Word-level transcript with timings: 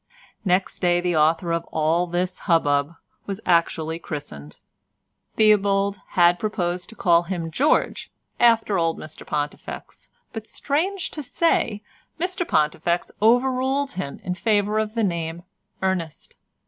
Next 0.43 0.79
day 0.79 0.99
the 0.99 1.15
author 1.15 1.51
of 1.51 1.63
all 1.65 2.07
this 2.07 2.39
hubbub 2.49 2.95
was 3.27 3.39
actually 3.45 3.99
christened. 3.99 4.57
Theobald 5.35 5.99
had 6.17 6.39
proposed 6.39 6.89
to 6.89 6.95
call 6.95 7.21
him 7.21 7.51
George 7.51 8.09
after 8.39 8.79
old 8.79 8.97
Mr 8.97 9.27
Pontifex, 9.27 10.09
but 10.33 10.47
strange 10.47 11.11
to 11.11 11.21
say, 11.21 11.83
Mr 12.19 12.47
Pontifex 12.47 13.11
over 13.21 13.51
ruled 13.51 13.91
him 13.91 14.19
in 14.23 14.33
favour 14.33 14.79
of 14.79 14.95
the 14.95 15.03
name 15.03 15.43
Ernest. 15.83 16.35